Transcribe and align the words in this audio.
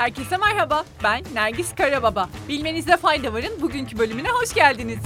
Herkese 0.00 0.36
merhaba, 0.36 0.84
ben 1.04 1.24
Nergis 1.34 1.74
Karababa. 1.74 2.28
Bilmenizde 2.48 2.96
fayda 2.96 3.32
varın 3.32 3.62
bugünkü 3.62 3.98
bölümüne 3.98 4.28
hoş 4.28 4.54
geldiniz. 4.54 4.98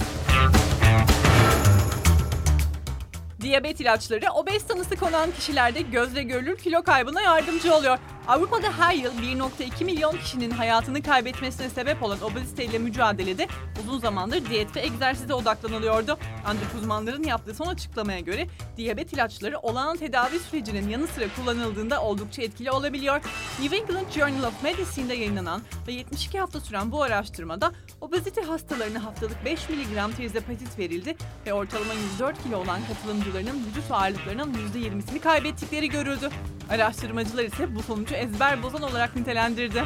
Diyabet 3.41 3.79
ilaçları 3.79 4.31
obez 4.31 4.67
tanısı 4.67 4.95
konan 4.95 5.31
kişilerde 5.31 5.81
gözle 5.81 6.23
görülür 6.23 6.57
kilo 6.57 6.83
kaybına 6.83 7.21
yardımcı 7.21 7.75
oluyor. 7.75 7.97
Avrupa'da 8.27 8.79
her 8.79 8.93
yıl 8.95 9.13
1.2 9.13 9.83
milyon 9.83 10.17
kişinin 10.17 10.51
hayatını 10.51 11.01
kaybetmesine 11.01 11.69
sebep 11.69 12.03
olan 12.03 12.21
obeziteyle 12.23 12.77
mücadelede 12.77 13.47
uzun 13.83 13.99
zamandır 13.99 14.45
diyet 14.49 14.75
ve 14.75 14.81
egzersize 14.81 15.33
odaklanılıyordu. 15.33 16.17
Ancak 16.45 16.75
uzmanların 16.75 17.23
yaptığı 17.23 17.53
son 17.53 17.67
açıklamaya 17.67 18.19
göre 18.19 18.47
diyabet 18.77 19.13
ilaçları 19.13 19.59
olağan 19.59 19.97
tedavi 19.97 20.39
sürecinin 20.39 20.89
yanı 20.89 21.07
sıra 21.07 21.25
kullanıldığında 21.35 22.01
oldukça 22.01 22.41
etkili 22.41 22.71
olabiliyor. 22.71 23.21
New 23.61 23.77
England 23.77 24.11
Journal 24.11 24.43
of 24.43 24.63
Medicine'de 24.63 25.13
yayınlanan 25.13 25.61
ve 25.87 25.93
72 25.93 26.39
hafta 26.39 26.59
süren 26.59 26.91
bu 26.91 27.03
araştırmada 27.03 27.71
obezite 28.01 28.41
hastalarına 28.41 29.03
haftalık 29.03 29.45
5 29.45 29.69
mg 29.69 30.15
tirzepatid 30.15 30.79
verildi 30.79 31.15
ve 31.45 31.53
ortalama 31.53 31.93
104 31.93 32.43
kilo 32.43 32.57
olan 32.57 32.79
katılımcılarının 32.87 33.65
vücut 33.67 33.91
ağırlıklarının 33.91 34.53
%20'sini 34.53 35.19
kaybettikleri 35.19 35.89
görüldü. 35.89 36.29
Araştırmacılar 36.69 37.43
ise 37.43 37.75
bu 37.75 37.83
sonucu 37.83 38.15
ezber 38.15 38.63
bozan 38.63 38.81
olarak 38.81 39.15
nitelendirdi. 39.15 39.83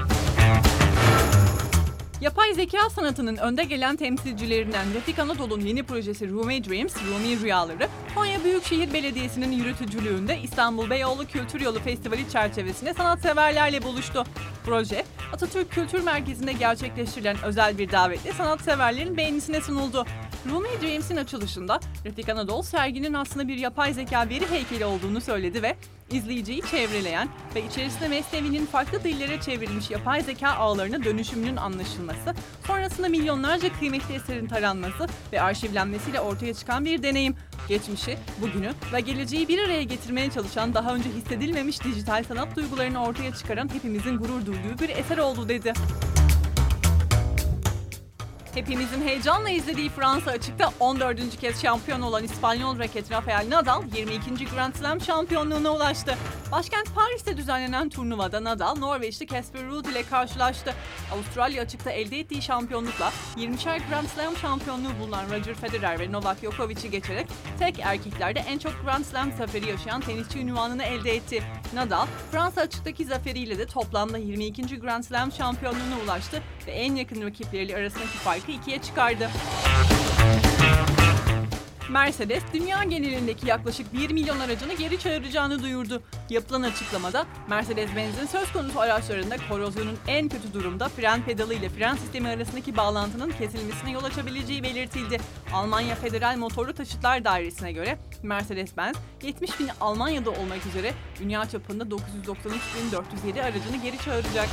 Yapay 2.22 2.54
zeka 2.54 2.90
sanatının 2.90 3.38
önde 3.38 3.64
gelen 3.64 3.96
temsilcilerinden 3.96 4.94
Refik 4.94 5.20
Anadolu'nun 5.20 5.66
yeni 5.66 5.84
projesi 5.84 6.30
Rumi 6.30 6.64
Dreams, 6.64 6.96
Rumi 6.96 7.40
Rüyaları, 7.42 7.88
Konya 8.16 8.44
Büyükşehir 8.44 8.94
Belediyesi'nin 8.94 9.52
yürütücülüğünde 9.52 10.40
İstanbul 10.44 10.90
Beyoğlu 10.90 11.28
Kültür 11.28 11.62
Yolu 11.62 11.80
Festivali 11.80 12.30
çerçevesinde 12.30 12.94
sanatseverlerle 12.94 13.84
buluştu. 13.84 14.24
Proje, 14.66 15.06
Atatürk 15.34 15.72
Kültür 15.72 16.04
Merkezi'nde 16.04 16.54
gerçekleştirilen 16.54 17.38
özel 17.44 17.78
bir 17.78 17.92
davetle 17.92 18.34
sanatseverlerin 18.34 19.18
beğenisine 19.18 19.62
sunuldu. 19.62 20.06
Rumi 20.50 20.70
Dreams'in 20.82 21.18
açılışında 21.18 21.80
Refik 22.06 22.30
Anadolu 22.30 22.64
serginin 22.64 23.14
aslında 23.14 23.48
bir 23.48 23.58
yapay 23.58 23.94
zeka 23.94 24.30
veri 24.30 24.52
heykeli 24.52 24.86
olduğunu 24.86 25.22
söyledi 25.22 25.64
ve 25.64 25.76
izleyiciyi 26.12 26.62
çevreleyen 26.62 27.30
ve 27.56 27.66
içerisinde 27.66 28.08
mesnevinin 28.08 28.66
farklı 28.66 29.04
dillere 29.04 29.42
çevrilmiş 29.42 29.90
yapay 29.92 30.22
zeka 30.22 30.50
ağlarına 30.50 31.04
dönüşümünün 31.04 31.56
anlaşılması, 31.56 32.34
sonrasında 32.68 33.10
milyonlarca 33.10 33.74
kıymetli 33.80 34.16
eserin 34.16 34.48
taranması 34.48 35.08
ve 35.34 35.42
arşivlenmesiyle 35.42 36.20
ortaya 36.20 36.54
çıkan 36.54 36.86
bir 36.86 37.04
deneyim. 37.04 37.36
Geçmişi, 37.70 38.18
bugünü 38.42 38.72
ve 38.94 39.02
geleceği 39.02 39.48
bir 39.48 39.60
araya 39.60 39.84
getirmeye 39.84 40.32
çalışan 40.32 40.74
daha 40.74 40.96
önce 40.96 41.10
hissedilmemiş 41.10 41.84
dijital 41.84 42.24
sanat 42.24 42.56
duygularını 42.56 43.04
ortaya 43.04 43.34
çıkaran 43.34 43.70
hepimizin 43.74 44.18
gurur 44.18 44.46
duyduğu 44.46 44.80
bir 44.82 44.90
eser 44.90 45.18
oldu 45.18 45.50
dedi. 45.50 45.74
Hepimizin 48.54 49.02
heyecanla 49.02 49.50
izlediği 49.50 49.90
Fransa 49.90 50.32
açıkta 50.32 50.72
14. 50.80 51.40
kez 51.40 51.62
şampiyon 51.62 52.02
olan 52.02 52.24
İspanyol 52.24 52.80
raket 52.80 53.12
Rafael 53.12 53.50
Nadal 53.50 53.84
22. 53.96 54.46
Grand 54.46 54.74
Slam 54.74 55.02
şampiyonluğuna 55.02 55.72
ulaştı. 55.72 56.18
Başkent 56.52 56.96
Paris'te 56.96 57.38
düzenlenen 57.38 57.90
turnuvada 57.90 58.44
Nadal 58.44 58.76
Norveçli 58.76 59.28
Casper 59.28 59.66
Ruud 59.66 59.86
ile 59.86 60.04
karşılaştı. 60.04 60.74
Avustralya 61.14 61.64
açıkta 61.64 61.92
elde 61.92 62.20
ettiği 62.20 62.42
şampiyonlukla 62.42 63.12
20'şer 63.38 63.80
Grand 63.90 64.08
Slam 64.08 64.38
şampiyonluğu 64.38 65.00
bulunan 65.00 65.26
Roger 65.26 65.54
Federer 65.54 66.00
ve 66.00 66.12
Novak 66.12 66.42
Djokovic'i 66.42 66.92
geçerek 66.92 67.28
tek 67.60 67.80
erkeklerde 67.80 68.40
en 68.40 68.58
çok 68.58 68.74
Grand 68.86 69.06
Slam 69.06 69.32
zaferi 69.32 69.70
yaşayan 69.70 70.02
tenisçi 70.02 70.40
ünvanını 70.40 70.84
elde 70.84 71.16
etti. 71.16 71.44
Nadal, 71.74 72.06
Fransa 72.32 72.62
açıktaki 72.62 73.06
zaferiyle 73.06 73.58
de 73.58 73.66
toplamda 73.66 74.18
22. 74.18 74.80
Grand 74.80 75.04
Slam 75.04 75.32
şampiyonluğuna 75.32 76.00
ulaştı 76.06 76.44
ve 76.68 76.72
en 76.72 76.96
yakın 76.96 77.22
rakipleriyle 77.22 77.76
arasındaki 77.76 78.18
farkı 78.18 78.52
ikiye 78.52 78.82
çıkardı. 78.82 79.30
Mercedes, 81.90 82.44
dünya 82.54 82.84
genelindeki 82.84 83.48
yaklaşık 83.48 83.94
1 83.94 84.12
milyon 84.12 84.40
aracını 84.40 84.74
geri 84.74 85.00
çağıracağını 85.00 85.64
duyurdu. 85.64 86.02
Yapılan 86.30 86.62
açıklamada 86.62 87.26
Mercedes-Benz'in 87.50 88.26
söz 88.26 88.52
konusu 88.52 88.80
araçlarında 88.80 89.36
korozyonun 89.50 89.98
en 90.08 90.30
kötü 90.30 90.54
durumda 90.54 90.90
fren 90.90 91.22
pedalı 91.22 91.54
ile 91.54 91.70
fren 91.70 91.96
sistemi 91.96 92.30
arasındaki 92.30 92.78
bağlantının 92.78 93.32
kesilmesine 93.32 93.92
yol 93.92 94.04
açabileceği 94.04 94.64
belirtildi. 94.64 95.18
Almanya 95.54 95.96
Federal 95.96 96.38
Motorlu 96.38 96.74
Taşıtlar 96.74 97.26
Dairesi'ne 97.26 97.72
göre 97.72 97.98
Mercedes-Benz 98.24 98.96
70 99.24 99.60
bin 99.60 99.70
Almanya'da 99.82 100.30
olmak 100.30 100.66
üzere 100.66 100.94
dünya 101.20 101.50
çapında 101.50 101.84
993.407 101.84 103.42
aracını 103.42 103.78
geri 103.84 103.98
çağıracak. 103.98 104.50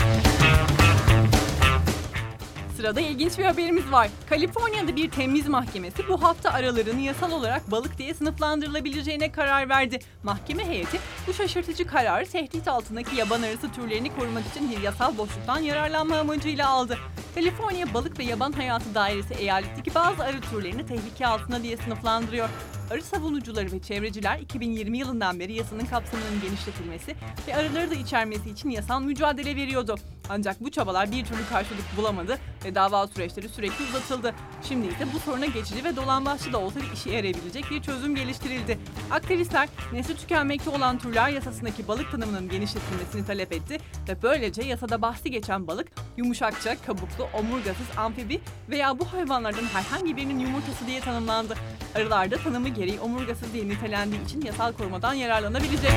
Sırada 2.76 3.00
ilginç 3.00 3.38
bir 3.38 3.44
haberimiz 3.44 3.92
var. 3.92 4.08
Kaliforniya'da 4.28 4.96
bir 4.96 5.10
temiz 5.10 5.48
mahkemesi 5.48 6.08
bu 6.08 6.22
hafta 6.22 6.50
aralarını 6.50 7.00
yasal 7.00 7.32
olarak 7.32 7.70
balık 7.70 7.98
diye 7.98 8.14
sınıflandırılabileceğine 8.14 9.32
karar 9.32 9.68
verdi. 9.68 9.98
Mahkeme 10.22 10.66
heyeti 10.66 10.98
bu 11.26 11.32
şaşırtıcı 11.32 11.86
kararı 11.86 12.26
tehdit 12.26 12.68
altındaki 12.68 13.16
yaban 13.16 13.42
arısı 13.42 13.72
türlerini 13.72 14.16
korumak 14.16 14.46
için 14.46 14.70
bir 14.70 14.82
yasal 14.82 15.18
boşluktan 15.18 15.58
yararlanma 15.58 16.18
amacıyla 16.18 16.68
aldı. 16.68 16.98
Kaliforniya 17.34 17.94
Balık 17.94 18.18
ve 18.18 18.24
Yaban 18.24 18.52
Hayatı 18.52 18.94
Dairesi 18.94 19.34
eyaletteki 19.34 19.94
bazı 19.94 20.24
arı 20.24 20.40
türlerini 20.40 20.86
tehlike 20.86 21.26
altında 21.26 21.62
diye 21.62 21.76
sınıflandırıyor. 21.76 22.48
Arı 22.90 23.02
savunucuları 23.02 23.72
ve 23.72 23.82
çevreciler 23.82 24.38
2020 24.38 24.98
yılından 24.98 25.40
beri 25.40 25.52
yasanın 25.52 25.86
kapsamının 25.86 26.40
genişletilmesi 26.42 27.16
ve 27.48 27.56
arıları 27.56 27.90
da 27.90 27.94
içermesi 27.94 28.50
için 28.50 28.70
yasal 28.70 29.00
mücadele 29.00 29.56
veriyordu. 29.56 29.96
Ancak 30.28 30.60
bu 30.60 30.70
çabalar 30.70 31.12
bir 31.12 31.24
türlü 31.24 31.46
karşılık 31.48 31.96
bulamadı 31.96 32.38
ve 32.64 32.74
dava 32.74 33.06
süreçleri 33.06 33.48
sürekli 33.48 33.84
uzatıldı. 33.84 34.34
Şimdi 34.68 34.86
ise 34.86 35.06
bu 35.14 35.18
soruna 35.18 35.46
geçici 35.46 35.84
ve 35.84 35.96
dolambaçlı 35.96 36.52
da 36.52 36.58
olsa 36.58 36.80
bir 36.80 36.92
işe 36.92 37.10
yarayabilecek 37.10 37.70
bir 37.70 37.82
çözüm 37.82 38.14
geliştirildi. 38.14 38.78
Aktivistler 39.10 39.68
nesli 39.92 40.16
tükenmekte 40.16 40.70
olan 40.70 40.98
türler 40.98 41.28
yasasındaki 41.28 41.88
balık 41.88 42.10
tanımının 42.10 42.48
genişletilmesini 42.48 43.26
talep 43.26 43.52
etti 43.52 43.78
ve 44.08 44.22
böylece 44.22 44.62
yasada 44.62 45.02
bahsi 45.02 45.30
geçen 45.30 45.66
balık 45.66 45.88
yumuşakça, 46.16 46.76
kabuklu, 46.86 47.28
omurgasız, 47.34 47.86
amfibi 47.96 48.40
veya 48.68 48.98
bu 48.98 49.12
hayvanlardan 49.12 49.64
herhangi 49.64 50.16
birinin 50.16 50.38
yumurtası 50.38 50.86
diye 50.86 51.00
tanımlandı. 51.00 51.54
Arılarda 51.94 52.36
tanımı 52.36 52.68
gereği 52.68 53.00
omurgasız 53.00 53.52
diye 53.52 53.68
nitelendiği 53.68 54.24
için 54.24 54.40
yasal 54.40 54.72
korumadan 54.72 55.14
yararlanabilecek. 55.14 55.92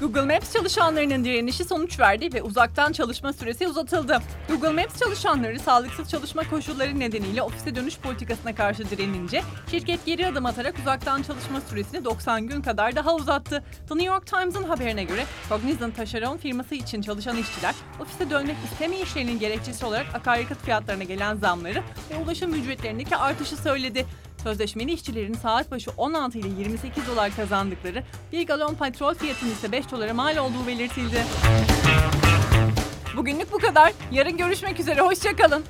Google 0.00 0.34
Maps 0.34 0.52
çalışanlarının 0.52 1.24
direnişi 1.24 1.64
sonuç 1.64 2.00
verdi 2.00 2.34
ve 2.34 2.42
uzaktan 2.42 2.92
çalışma 2.92 3.32
süresi 3.32 3.68
uzatıldı. 3.68 4.18
Google 4.48 4.82
Maps 4.82 4.98
çalışanları 4.98 5.60
sağlıksız 5.60 6.10
çalışma 6.10 6.50
koşulları 6.50 7.00
nedeniyle 7.00 7.42
ofise 7.42 7.74
dönüş 7.74 7.98
politikasına 7.98 8.54
karşı 8.54 8.90
direnince 8.90 9.42
şirket 9.70 10.06
geri 10.06 10.26
adım 10.26 10.46
atarak 10.46 10.78
uzaktan 10.78 11.22
çalışma 11.22 11.60
süresini 11.60 12.04
90 12.04 12.46
gün 12.46 12.62
kadar 12.62 12.96
daha 12.96 13.14
uzattı. 13.14 13.64
The 13.88 13.94
New 13.94 14.06
York 14.06 14.26
Times'ın 14.26 14.64
haberine 14.64 15.04
göre 15.04 15.24
Cognizant 15.48 15.96
taşeron 15.96 16.36
firması 16.36 16.74
için 16.74 17.02
çalışan 17.02 17.36
işçiler 17.36 17.74
ofise 18.00 18.30
dönmek 18.30 18.56
istemeyişlerinin 18.72 19.38
gerekçesi 19.38 19.86
olarak 19.86 20.06
akaryakıt 20.14 20.62
fiyatlarına 20.62 21.04
gelen 21.04 21.36
zamları 21.36 21.82
ve 22.10 22.16
ulaşım 22.24 22.54
ücretlerindeki 22.54 23.16
artışı 23.16 23.56
söyledi. 23.56 24.06
Sözleşmeli 24.46 24.92
işçilerin 24.92 25.34
saat 25.34 25.70
başı 25.70 25.90
16 25.96 26.38
ile 26.38 26.48
28 26.48 27.06
dolar 27.06 27.36
kazandıkları, 27.36 28.02
bir 28.32 28.46
galon 28.46 28.74
petrol 28.74 29.14
fiyatının 29.14 29.50
ise 29.50 29.72
5 29.72 29.90
dolara 29.90 30.14
mal 30.14 30.36
olduğu 30.36 30.66
belirtildi. 30.66 31.24
Bugünlük 33.16 33.52
bu 33.52 33.58
kadar. 33.58 33.92
Yarın 34.12 34.36
görüşmek 34.36 34.80
üzere. 34.80 35.00
Hoşçakalın. 35.00 35.64